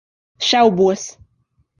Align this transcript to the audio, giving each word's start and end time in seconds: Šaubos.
Šaubos. 0.47 1.03